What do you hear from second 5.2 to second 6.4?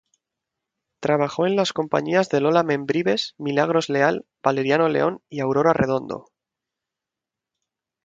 y Aurora Redondo.